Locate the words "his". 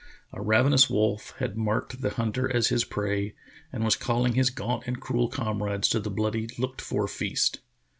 2.69-2.83, 4.33-4.49